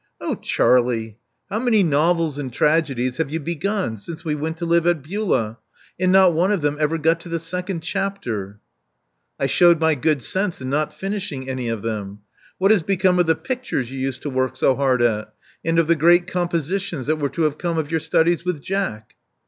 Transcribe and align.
Oh, 0.19 0.33
Charlie! 0.33 1.19
How 1.51 1.59
many 1.59 1.83
novels 1.83 2.39
and 2.39 2.51
tragedies 2.51 3.17
have 3.17 3.29
you 3.29 3.39
begun 3.39 3.97
since 3.97 4.25
we 4.25 4.33
went 4.33 4.57
to 4.57 4.65
live 4.65 4.87
at 4.87 5.03
Beulah? 5.03 5.59
and 5.99 6.11
not 6.11 6.33
one 6.33 6.51
of 6.51 6.61
them 6.61 6.75
ever 6.79 6.97
got 6.97 7.19
to 7.19 7.29
the 7.29 7.37
second 7.37 7.81
chapter." 7.81 8.59
I 9.39 9.45
shewed 9.45 9.79
my 9.79 9.93
good 9.93 10.23
sense 10.23 10.59
in 10.59 10.71
not 10.71 10.91
finishing 10.91 11.47
any 11.47 11.69
of 11.69 11.83
them. 11.83 12.21
What 12.57 12.71
has 12.71 12.81
become 12.81 13.19
of 13.19 13.27
the 13.27 13.35
pictures 13.35 13.91
you 13.91 13.99
used 13.99 14.23
to 14.23 14.31
work 14.31 14.57
so 14.57 14.73
hard 14.75 15.03
at, 15.03 15.31
and 15.63 15.77
of 15.77 15.85
th§ 15.85 15.99
great 15.99 16.25
compositions 16.25 17.05
that 17.05 17.19
were 17.19 17.29
to 17.29 17.43
have 17.43 17.59
come 17.59 17.77
of 17.77 17.91
your 17.91 17.99
studies 17.99 18.43
with 18.43 18.59
Jack?" 18.59 19.13